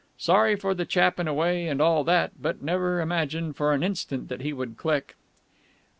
[0.17, 3.71] Sorry for the chap in a way, and all that, but had never imagined for
[3.71, 5.15] an instant that he would click.